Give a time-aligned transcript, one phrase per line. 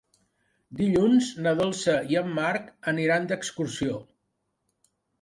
[0.79, 4.05] Dilluns na Dolça i en Marc aniran d'excursió.